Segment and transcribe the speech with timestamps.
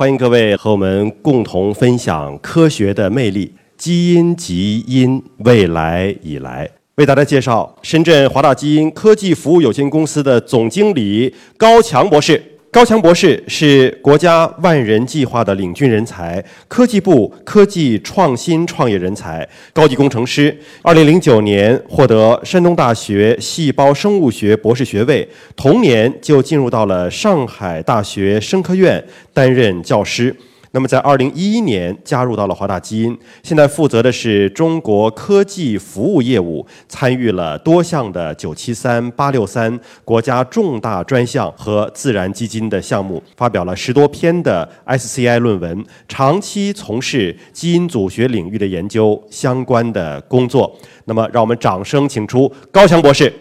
[0.00, 3.52] 欢迎各位和我们共同分享科学的魅力。
[3.76, 6.66] 基因基因，未来已来。
[6.94, 12.42] 为大家介绍深圳华大基因科技服务有限公司的总经理高强博士。
[12.72, 20.56] 高强博士是国家万人计划的领军人才，科技部科技创新创业人才，高级工程师。
[20.80, 30.32] 二零零九年获得山东大学细胞生物学博士学位，同年就进入到了上海大学生科院担任教师。
[30.72, 50.72] 那么，在二零一一年加入到了华大基因，现在负责的是中国科技服务业务，参与了多项的九七三、八六三国家重大专项和自然基金的项目，发表了十多篇的 SCI 论文，长期从事基因组学领域的研究相关的工作。
[51.06, 53.32] 那么，让我们掌声请出高强博士。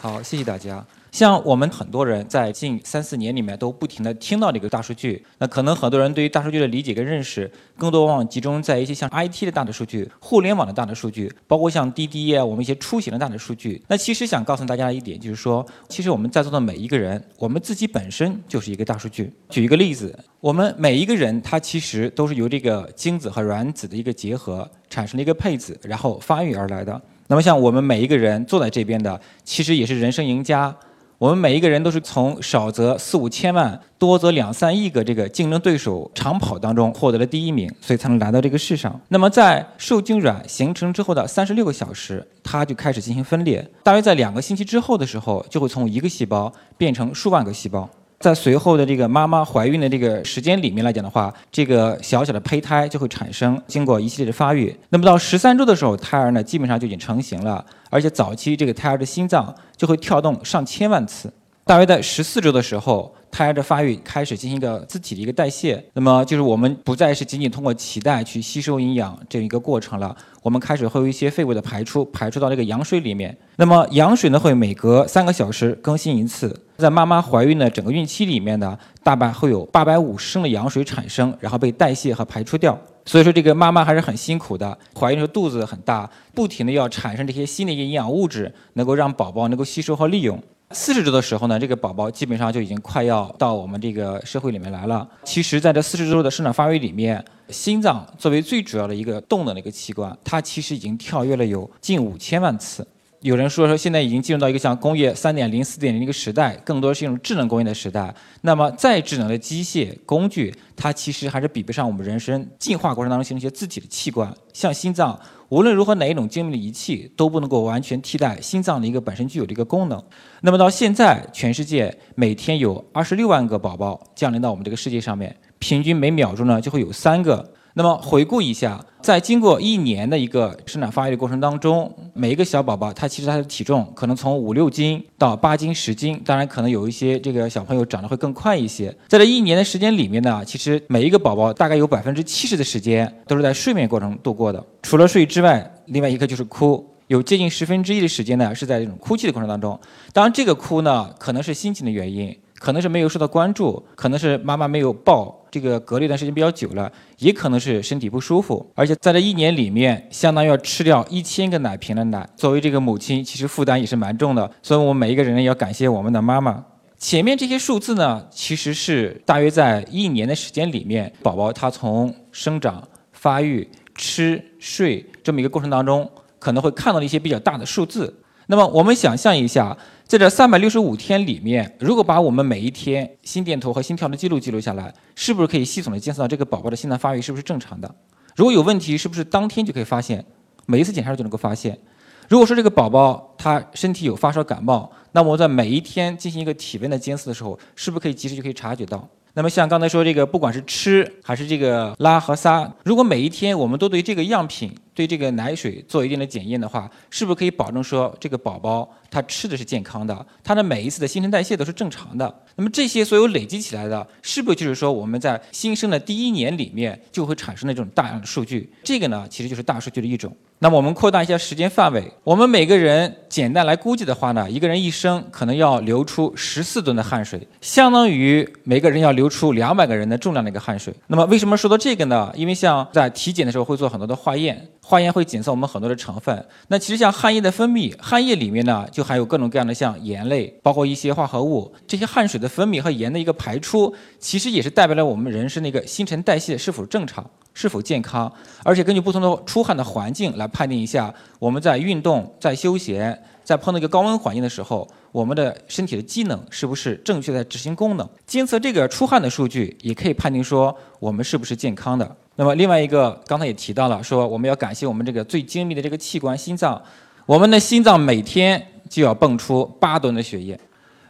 [0.00, 0.84] 好，谢谢大家。
[1.18, 13.82] 像我们很多人在近三四年里面都不停地听到这个大数据，那可能很多人对于大数据的理解跟认识，更多往往集中在一些像 IT 的大的数据、互联网的大的数据，包括像滴滴啊，我们一些出行的大的数据。
[13.88, 19.32] 那其实想告诉大家一点，就是说，其实我们在座的每一个人，我们自己本身就是一个大数据。
[19.48, 27.02] 举一个例子，我们每一个人他其实都是由这个精子和卵子的一个结合产生了一个配子，然后发育而来的。
[27.26, 30.72] 那么像我们每一个人坐在这边的，其实也是人生赢家。
[31.18, 39.00] 我们每一个人都是从少则四五千万，多则两三亿个这个竞争对手长跑当中获得了第一名，所以才能来到这个世上。
[39.08, 43.68] 那么在受精卵形成之后的三十六个小时，它就开始进行分裂。
[43.82, 47.90] 大约在两个星期之后的时候，就会从一个细胞变成数万个细胞。
[48.18, 54.76] 在随后的这个妈妈怀孕的这个时间里面来讲的话，这个小小的胚胎就会产生，经过一系列的发育。
[54.88, 61.32] 那么到十三周的时候，胎儿呢基本上就已经成型了，而且早期这个胎儿的心脏就会跳动上千万次。
[61.64, 73.36] 大约在十四周的时候，胎儿的发育开始进行一个自体的一个代谢，那么就是我们不再是仅仅通过脐带去吸收营养这样一个过程了，我们开始会有一些废物的排出，排出到这个羊水里面。
[73.56, 82.78] 那么羊水呢会每隔三个小时更新一次，在妈妈怀孕的整个孕期里面呢，大半会有八百五十升的羊水产生，然后被代谢和排出掉。
[83.04, 90.40] 所以说这个妈妈还是很辛苦的，怀孕的时候肚子很大，不停的要产生这些新的一些营养物质，能够让宝宝能够吸收和利用。
[90.70, 95.08] 四十周的时候呢，这个宝宝基本上就已经快要到我们这个社会里面来了。
[95.24, 102.86] 其实，在这四十周的生长发育里面，心脏作为最主要的一个动的那个器官，它其实已经跳跃了有近五千万次。
[103.20, 108.14] 有人说说现在已经进入到一个像工业三点零、四点零一个时代，更多是一种智能工业的时代。
[108.42, 115.18] 那么再智能的机械工具，它其实还是比不上我们人生进化过程当中形成一些自己的器官，像心脏。
[115.48, 120.00] 无论如何哪一种精密的仪器都不能够完全替代心脏的一个本身具有的一个功能。
[120.42, 127.52] 那么到现在，全世界每天有二十六万个宝宝降临到我们这个世界上面，平均每秒钟呢就会有三个。
[127.78, 138.92] 那么回顾一下，在经过一年的一个生长发育的过程当中，每一个小宝宝他其实他的体重可能从五六斤到八斤、十斤，当然可能有一些这个小朋友长得会更快一些。
[139.06, 149.78] 在这一年的时间里面呢，其实每一个宝宝大概有百分之七十的时间都是在睡眠过程度过的，除了睡之外，另外一个就是哭，有接近十分之一的时间呢是在这种哭泣的过程当中。
[150.12, 152.36] 当然，这个哭呢可能是心情的原因。
[152.58, 162.28] 可能是没有受到关注，可能是妈妈没有抱，这个隔离一段时间比较久了，也可能是身体不舒服，而且在这一年里面，相当于要吃掉一千个奶瓶的奶。
[162.36, 166.64] 作为这个母亲，其实负担也是蛮重的，所以我们每一个人也要感谢我们的妈妈。
[166.98, 172.82] 前面这些数字呢，其实是大约在一年的时间里面，宝宝他从生长、
[173.12, 178.12] 发育、吃、睡这么一个过程当中，可能会看到的一些比较大的数字。
[178.48, 179.76] 那么我们想象一下。
[180.08, 187.94] 在这三百六十五天里面，如果把我们每一天心电图和心跳的记录记录下来，是不是可以系统的监测到这个宝宝的心脏发育是不是正常的？
[188.34, 190.24] 如果有问题，是不是当天就可以发现？
[190.64, 191.78] 每一次检查就能够发现？
[192.26, 199.06] 如果说这个宝宝他身体有发烧感冒，那么我在每一天进行一个体温的监测的时候，是不是可以及时就可以察觉到？
[199.34, 204.74] 那么像刚才说这个，不管是吃还是这个拉和撒，如果每一天我们都对这个样品。
[204.98, 212.42] 对这个奶水做一定的检验的话，是不是可以保证说这个宝宝他吃的是健康的，他的每一次的新陈代谢都是正常的？
[212.56, 218.68] 那么这些所有累积起来的，是不是就是说我们在新生的第一年里面就会产生的这种大量的数据？
[218.82, 220.36] 这个呢，其实就是大数据的一种。
[220.58, 230.92] 那么我们扩大一下时间范围，我们每个人简单来估计的话呢，一个人一生可能要流出十四吨的汗水，相当于每个人要流出两百个人的重量的一个汗水。
[231.06, 232.32] 那么为什么说到这个呢？
[232.34, 234.68] 因为像在体检的时候会做很多的化验。
[234.88, 236.46] 化验会检测我们很多的成分。
[236.68, 241.70] 那其实像汗液的分泌，汗液里面呢就含有各种各样的像盐类，包括一些化合物。
[241.86, 248.32] 这些汗水的分泌和盐的一个排出，其实也是代表了我们人身那个新陈代谢是否正常、是否健康。
[248.64, 254.88] 而且根据不同的出汗的环境来判定一下，我们在运动、在休闲、在碰到一个高温环境的时候。
[255.10, 258.08] 我们的身体的机能是不是正确在执行功能？
[258.26, 262.16] 监测这个出汗的数据，也可以判定说我们是不是健康的。
[262.36, 266.80] 那么另外一个，刚才也提到了，说我们要感谢我们这个最精密的这个器官——心脏。
[267.26, 270.58] 我们的心脏每天就要泵出八吨的血液。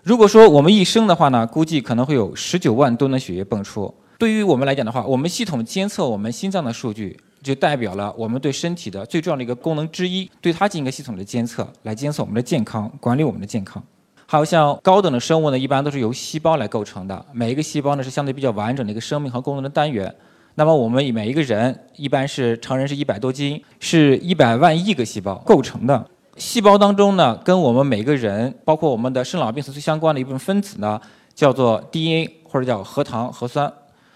[0.02, 3.92] 如果说我们一生的话呢，估计可能会有十九万吨的血液泵出。
[4.18, 7.18] 对于我们来讲的话，我们系统监测我们心脏的数据。
[7.42, 13.82] 就代表了我们对身体的最重要的一个功能之一，对它进行一个系统的监测，来监测我们的健康，管理我们的健康。
[14.26, 20.14] 还有像高等的生物呢，一般都是由细胞来构成的，每一个细胞呢是相对比较完整的一个生命和功能的单元。
[20.54, 26.06] 那么我们每一个人一般是成人是一百多斤，是一百万亿个细胞构成的。
[26.36, 31.00] 细胞当中呢，跟我们每个人，包括我们的生老病死最相关的一部分分子呢，
[31.34, 33.72] 叫做 DNA 或者叫核糖核酸。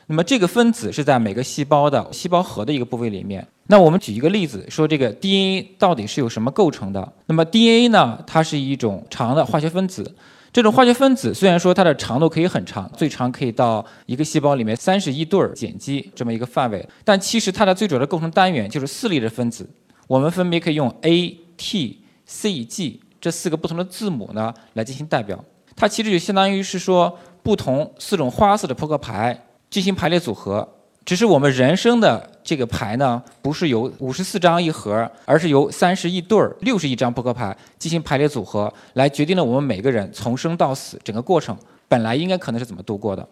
[0.06, 3.46] 那么这个分子是在每个细胞的细胞核的一个部位里面。
[3.68, 7.12] 那我们举一个例子，说这个 DNA 到底是由什么构成的？
[7.26, 10.14] 那么 DNA 呢，它是一种长的化学分子。
[10.52, 19.66] 这种化学分子虽然说它的长度可以很长，最长可以到一个细胞里面三十一对儿碱基这么一个范围，但其实它的最主要的构成单元就是四类的分子。
[20.06, 25.42] 我们分别可以用 A、T、C、G 这四个不同的字母呢来进行代表。
[25.74, 29.46] 它其实就相当于是说不同四种花色的扑克牌。
[29.72, 30.68] 进行排列组合，
[31.02, 41.56] 只是我们人生的这个牌呢，不是由五十四张一盒，而是由三十一对儿、六十亿张扑克牌进行排列组合，来决定了我们每个人从生到死整个过程
[41.88, 43.26] 本来应该可能是怎么度过的。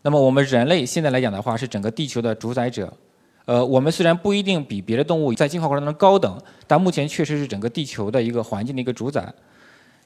[0.00, 2.90] 那么我们人类现在来讲的话，是整个地球的主宰者。
[3.44, 9.30] 呃，我们虽然不一定比别的动物在进化过程当中高等，但目前确实是整个地球的一个环境的一个主宰。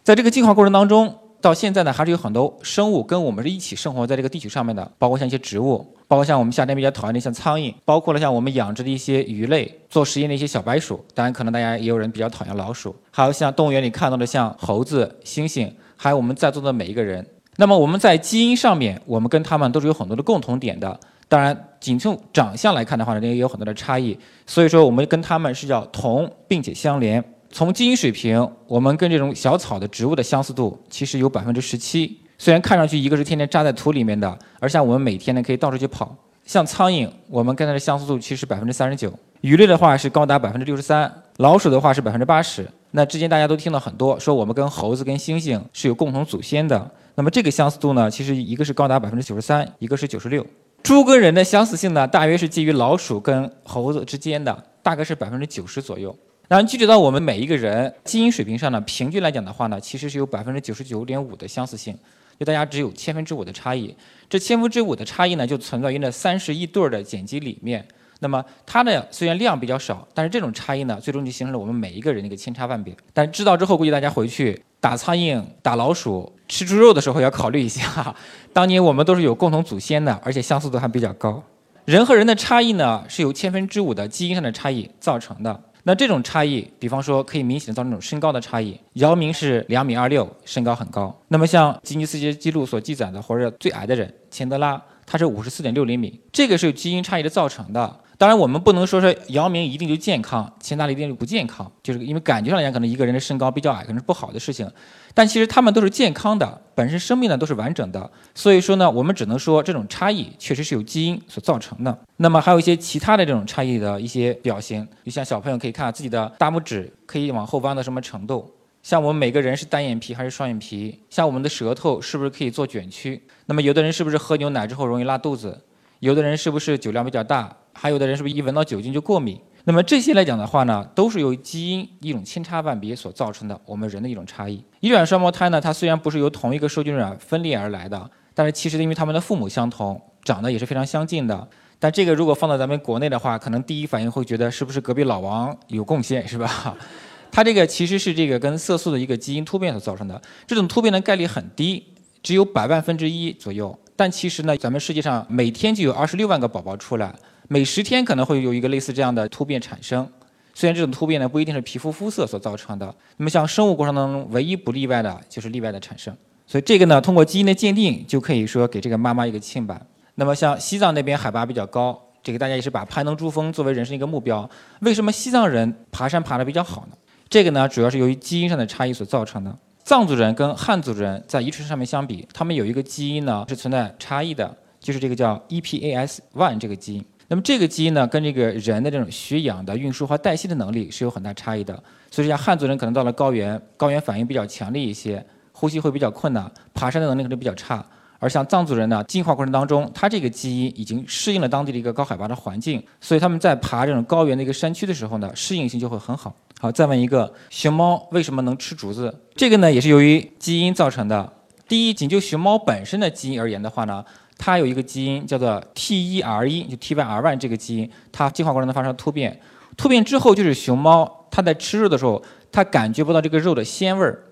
[0.03, 1.17] 在这个进化过程当中。
[1.41, 11.03] 到现在呢，还是有很多生物跟我们是一起生活在这个地球上面的，包括像一些植物，包括像我们夏天比较讨厌的像苍蝇，包括了像我们养殖的一些鱼类，做实验的一些小白鼠。
[11.15, 17.27] 当然，可能大家也有人比较讨厌老鼠，还有像动物园里看到的像猴子、猩猩，还有我们在座的每一个人。
[17.57, 21.01] 那么我们在基因上面，我们跟他们都是有很多的共同点的。
[21.27, 24.19] 当然，仅从长相来看的话呢，也有很多的差异。
[24.47, 27.25] 所以说，我们跟他们是叫同并且相连。
[27.53, 32.21] 从基因水平，我们跟这种小草的植物的相似度其实有百分之十七。
[32.39, 36.17] 虽然看上去一个是天天扎在土里面的，而像我们每天呢可以到处去跑。
[36.45, 39.13] 像苍蝇，我们跟它的相似度其实百分之三十九。
[39.41, 42.67] 鱼类的话是高达百分之六十三，老鼠的话是百分之八十。
[42.93, 46.91] 那之前大家都听到很多说我们跟猴子跟猩猩是有共同祖先的。
[47.17, 50.47] 那么这个相似度呢，其实一个是高达百分之九十三，一个是九十六。
[50.83, 56.17] 猪跟人的相似性呢，大约是基于老鼠跟猴子之间的，大概是百分之九十左右。
[56.51, 61.97] 然后具体到我们每一个人基因水平上呢，平均来讲的话呢，其实是有百分之九十九点五的相似性，
[62.41, 63.95] 就大家只有千分之五的差异。
[64.29, 67.87] 这千分之五的差异呢，就存在于那三十亿对儿的碱基里面。
[68.19, 72.93] 那么它的虽然量比较少，但是这种差异呢，最终就形成了我们每一个人的一个千差万别。
[73.13, 78.13] 但知道之后，估计大家回去打苍蝇、打老鼠、吃猪肉的时候要考虑一下，
[78.53, 81.41] 当年我们都是有共同祖先的，而且相似度还比较高。
[81.85, 85.63] 人和人的差异呢，是由千分之五的基因上的差异造成的。
[85.85, 88.79] 那这种差异，比方说可以明显的造成这种身高的差异。
[88.95, 91.17] 姚明是两米二六，身高很高。
[91.29, 96.21] 那么像吉尼斯世界纪录所记载的，活着最矮的人钱德拉，他是五十四点六厘米。
[96.33, 98.01] 这个是由基因差异的造成的。
[98.21, 104.71] 当然，我们不能说说姚明一定就健康，钱德拉一定就不健康，就是因为感觉上来讲，可能一个人的身高比较矮，可能是不好的事情。
[105.15, 108.11] 但其实他们都是健康的，本身生命呢都是完整的。
[108.35, 111.99] 所以说呢，我们只能说这种差异确实是由基因所造成的。
[112.19, 125.59] 那么还有一些其他的这种差异的一些表现，就像小朋友可以看自己的大拇指可以往后弯到什么程度，像我们每个人是单眼皮还是双眼皮，像我们的舌头是不是可以做卷曲，那么有的人是不是喝牛奶之后容易拉肚子，
[126.01, 127.57] 有的人是不是酒量比较大。
[127.73, 129.41] 还有的人是不是一闻到酒精就过敏？
[129.65, 134.65] 那么这些来讲的话呢，都是由基因一种千差万别所造成的，我们人的一种差异。
[134.81, 141.47] 异卵双胞胎呢，它虽然不是由同一个受精卵分裂而来的，但是其实因为他们的父母相同，长得也是非常相近的。
[141.79, 146.77] 但这个如果放到咱们国内的话，可能第一反应会觉得是不是隔壁老王有贡献，是吧？
[147.31, 151.85] 它这个其实是这个跟色素的一个基因突变所造成的，这种突变的概率很低，
[152.23, 153.79] 只有百万分之一左右。
[153.95, 157.15] 但其实呢，咱们世界上每天就有二十六万个宝宝出来。
[157.53, 160.09] 每十天可能会有一个类似这样的突变产生，
[160.55, 166.17] 虽然这种突变呢不一定是皮肤肤色所造成的，那么像生物过程当中唯一不例外的就是例外的产生，
[166.47, 169.85] 所以这个呢通过基因的鉴定就可以说给这个妈妈一个清白。
[170.15, 174.49] 那么像西藏那边海拔比较高，这个大家也是把攀登珠峰作为人生一个目标。
[174.83, 176.97] 为什么西藏人爬山爬得比较好呢？
[177.29, 179.59] 这个呢，主要是由于基因上的差异所造成的。
[179.83, 187.05] 藏族人跟汉族人在遗传上面相比，他们有一个基因呢是存在差异的，就是这个叫 EPAS1 这个基因。
[187.31, 191.81] 那么这个基因呢，跟这个人的这种血氧的运输和代谢的能力是有很大差异的。
[192.11, 197.87] 所以像汉族人可能到了高原，高原反应比较强烈一些，呼吸会比较困难，爬山的能力可能比较差。
[198.19, 206.35] 而像藏族人呢，进化过程当中，他这个基因已经适应了当地的一个高海拔的环境，所以他们在爬这种高原的一个山区的时候呢，适应性就会很好。
[206.59, 209.17] 好，再问一个，熊猫为什么能吃竹子？
[209.37, 211.33] 这个呢，也是由于基因造成的。
[211.69, 214.05] 第一，仅就熊猫本身的基因而言的话呢，
[214.43, 219.39] 它有一个基因叫做 T1R1，就 T1R1 这个基因，它进化过程中发生突变，
[219.77, 224.25] 突变之后就是熊猫它在吃肉的时候，它感觉不到这个肉的鲜味儿。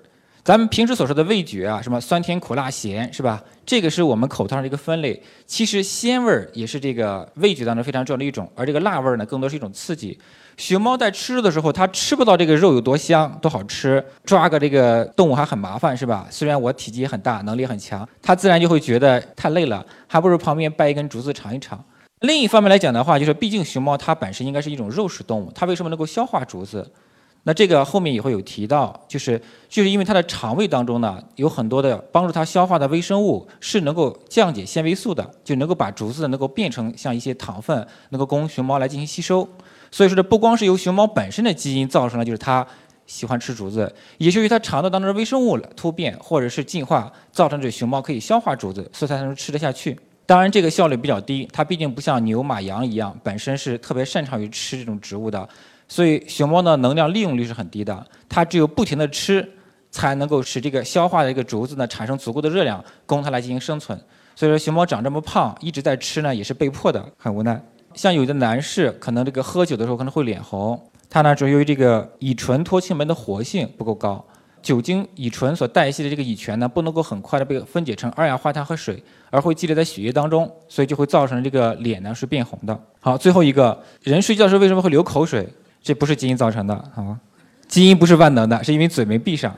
[0.43, 3.45] 咱们平时所说的味觉啊，什么酸甜苦辣咸，是吧？
[3.67, 5.23] 这个是我们口头上的一个分类。
[5.47, 10.19] 其实鲜味儿也是这个味觉当中非常重要的一种，而这个辣味儿呢，更多是一种刺激。
[10.59, 16.27] 熊猫在吃肉的时候，它吃不到这个肉有多香、多好吃，抓个这个动物还很麻烦，是吧？
[16.31, 21.83] 虽然我体积也很大，能力很强，它自然就会觉得太累了，还不如旁边掰一根竹子尝一尝。
[22.23, 26.91] 另一方面来讲的话，就是毕竟熊猫它本身应该是一种肉食动物，它为什么能够消化竹子？
[27.45, 39.49] 那这个后面也会有提到，就是就是因为它的肠胃当中呢，有很多的帮助它消化的微生物是能够降解纤维素的，就能够把竹子能够变成像一些糖分，能够供熊猫来进行吸收。
[39.91, 42.67] 所以说，这不光是由熊猫本身的基因造成了，就是它
[43.07, 49.99] 喜欢吃竹子，也是由它肠道当中的微生物突变或者是进化，造成这熊猫可以消化竹子，所以它才能吃得下去。
[50.27, 55.49] 当然，这个效率比较低，它毕竟不像牛、马、羊一样，本身是特别擅长于吃这种植物的。
[55.89, 59.51] 所以熊猫的能量利用率是很低的，它只有不停地吃，
[59.91, 63.99] 才能够使这个消化的一个竹子呢产生足够的热量，供它来进行生存。
[64.37, 67.59] 所以说熊猫长这么胖，一直在吃呢，也是被迫的，很无奈。
[67.99, 74.25] 像有的男士可能这个喝酒的时候可能会脸红，他呢主要由于这个乙醇脱氢酶的活性不够高，
[74.63, 82.81] 酒精乙醇所代谢的这个乙醛呢不能够很快的被分解成二氧化碳和水，而会积累在血液当中，所以就会造成这个脸呢是变红的。
[83.01, 85.49] 好，最后一个人睡觉时为什么会流口水？
[85.83, 87.21] 这不是基因造成的，好吗？
[87.67, 89.53] 基因不是万能的，是因为嘴没闭上。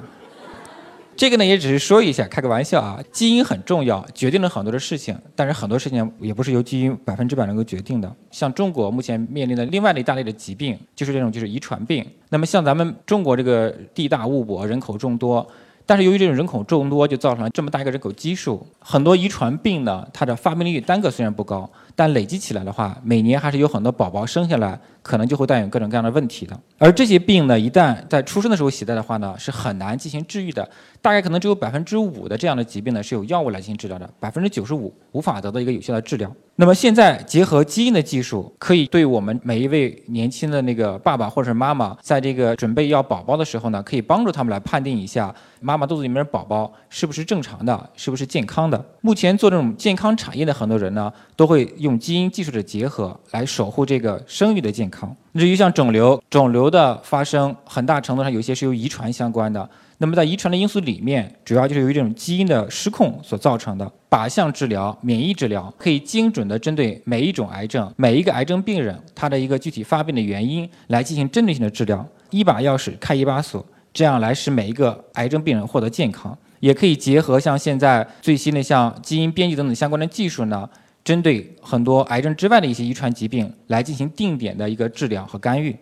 [1.20, 2.98] 这个呢，也只是说一下，开个玩笑啊。
[3.12, 8.10] 基因很重要，决定了很多的事情，但是很多事情也不是由基因百分之百能够决定的。
[8.30, 12.02] 像中国目前面临的另外的一大类的疾病，就是这种就是遗传病。
[12.30, 15.46] 那么像咱们中国这个地大物博，人口众多。
[15.84, 26.58] 但是由于这种人口众多，就造成了这么大一个人口基数，很多遗传病呢，它的发病率单个虽然不高，但累积起来的话，每年还是有很多宝宝生下来，可能就会带有各种各样的问题的。
[26.78, 30.68] 而这些病呢，一旦在出生的时候携带的话呢，是很难进行治愈的。
[31.02, 36.30] 大概可能只有百分之五的这样的疾病呢，是有药物来进行治疗的，百分之九十五无法得到一个有效的治疗。
[36.56, 48.84] 那么现在结合基因的技术，可以对我们每一位年轻的那个爸爸或者是妈妈，在这个准备要宝宝的时候呢，可以帮助他们来判定一下妈妈肚子里面的宝宝是不是正常的，是不是健康的。
[49.00, 54.89] 目前做这种健康产业的很多人呢，都会用基因技术的结合来守护这个生育的健。
[55.34, 59.68] 至于像肿瘤，肿瘤的发生很大程度上有些是由遗传相关的。
[59.98, 63.90] 那么在遗传的因素里面，主要就是由于这种基因的失控所造成的。
[64.08, 72.04] 靶向治疗、免疫治疗可以精准的针对每一种癌症、每一个癌症病人他的一个具体发病的原因来进行针对性的治疗。
[72.30, 76.36] 一把钥匙开一把锁，这样来使每一个癌症病人获得健康。
[76.60, 80.68] 也可以结合像现在最新的像基因编辑等等相关的技术呢，
[81.02, 85.76] 针对很多癌症之外的一些遗传疾病来进行定点的一个治疗和干预。